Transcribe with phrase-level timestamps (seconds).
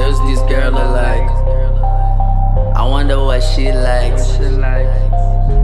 [0.00, 2.74] There's this girl I like.
[2.74, 4.30] I wonder what she likes.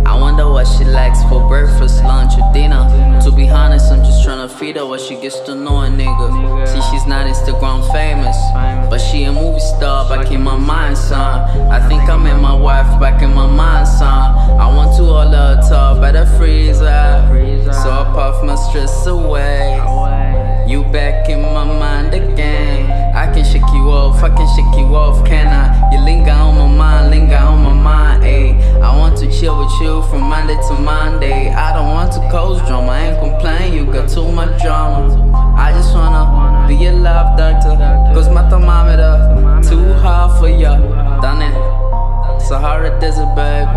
[0.05, 2.85] I wonder what she likes for breakfast, lunch, or dinner.
[3.25, 5.89] To be honest, I'm just trying to feed her what she gets to know a
[5.89, 6.69] nigga.
[6.69, 8.37] See, she's not Instagram famous,
[8.91, 11.41] but she a movie star back in my mind, son.
[11.71, 14.37] I think I met my wife back in my mind, son.
[14.61, 16.85] I want to hold her top at the freezer,
[17.73, 19.66] so I puff my stress away.
[24.35, 25.93] I shake you off, can I?
[25.93, 28.61] You linger on my mind, linger on my mind, ayy.
[28.83, 31.51] I want to chill with you from Monday to Monday.
[31.53, 35.15] I don't want to cause drama, I ain't complain, you got too much drama.
[35.57, 37.77] I just wanna be a love doctor,
[38.15, 40.77] cause my thermometer too hard for ya.
[41.21, 42.41] Done it.
[42.43, 43.71] Sahara Desert, baby.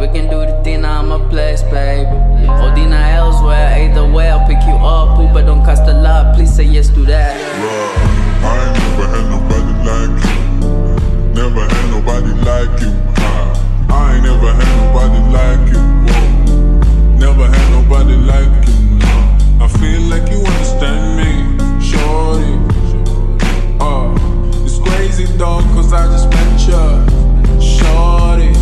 [0.00, 2.10] We can do the thing on my place, baby.
[2.48, 3.69] Or dinner elsewhere,
[25.74, 28.59] cause I just met you, shorty.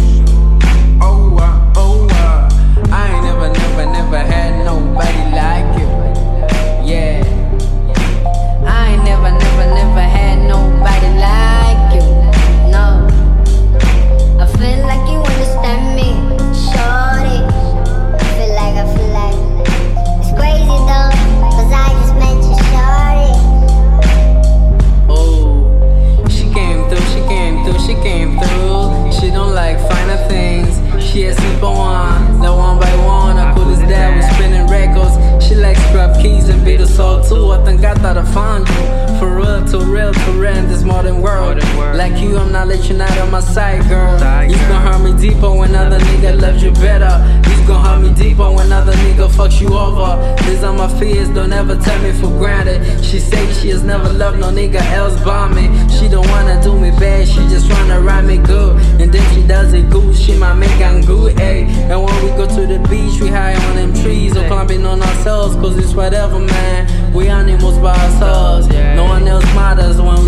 [43.18, 44.14] Not let you out of my sight, girl.
[44.48, 47.18] You gon' hurt me deeper when other nigga loves you better.
[47.50, 50.16] You gon' hurt me deeper when other nigga fucks you over.
[50.44, 53.04] These are my fears, don't ever take me for granted.
[53.04, 55.68] She say she has never loved no nigga else by me.
[55.88, 58.76] She don't wanna do me bad, she just wanna ride me good.
[59.00, 61.68] And then she does it good, she might make I'm good, ayy.
[61.90, 65.02] And when we go to the beach, we high on them trees or climbing on
[65.02, 67.12] ourselves, cause it's whatever, man.
[67.12, 68.68] We animals by ourselves.
[68.68, 70.27] No one else matters when we.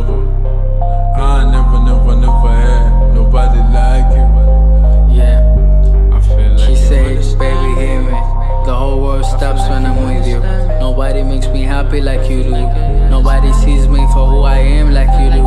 [0.00, 0.20] never,
[1.16, 4.10] I never, never, never had nobody like.
[5.10, 5.42] Yeah.
[6.12, 8.10] I feel like she says, baby, hear me.
[8.64, 10.40] The whole world stops when I'm with you.
[10.78, 12.50] Nobody makes me happy like you do.
[13.10, 15.37] Nobody sees me for who I am like you do.